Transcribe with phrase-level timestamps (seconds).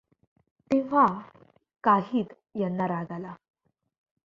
[0.71, 1.05] तेव्हा
[1.83, 3.33] काहीद यांना राग आला.